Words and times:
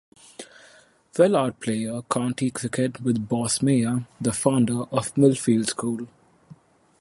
Wellard 1.13 1.59
played 1.59 2.09
county 2.09 2.49
cricket 2.49 3.01
with 3.01 3.29
Boss 3.29 3.61
Meyer, 3.61 4.03
the 4.19 4.33
founder 4.33 4.81
of 4.85 5.13
Millfield 5.13 5.67
School. 5.67 6.07